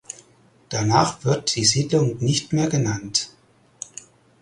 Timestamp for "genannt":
2.69-3.29